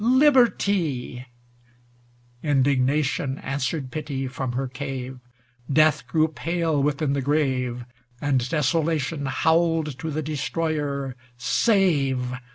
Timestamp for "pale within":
6.27-7.13